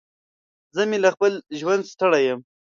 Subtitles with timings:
[0.75, 2.39] زه مې له خپل ژونده ستړی يم.